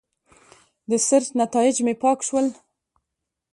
د 0.89 0.91
سرچ 1.07 1.27
نیتایج 1.39 1.75
مې 1.85 1.93
پاک 2.03 2.19
شول. 2.27 2.47